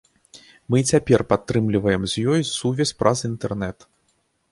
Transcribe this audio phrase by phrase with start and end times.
[0.73, 3.87] Мы і цяпер падтрымліваем з ёй сувязь праз інтэрнэт.